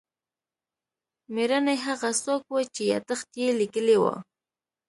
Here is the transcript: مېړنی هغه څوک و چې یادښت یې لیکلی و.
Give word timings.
مېړنی 1.33 1.77
هغه 1.85 2.09
څوک 2.23 2.43
و 2.49 2.57
چې 2.75 2.81
یادښت 2.91 3.29
یې 3.41 3.47
لیکلی 3.59 3.97
و. 3.99 4.03